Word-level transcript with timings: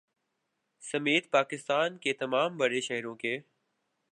سمیت 0.83 1.29
پاکستان 1.31 1.97
کے 1.97 2.13
تمام 2.13 2.57
بڑے 2.57 2.81
شہروں 2.81 3.15
کے 3.15 3.37